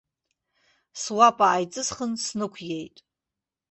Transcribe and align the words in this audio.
Суапа 1.01 1.45
ааиҵысхын 1.49 2.11
снықәиеит. 2.23 2.97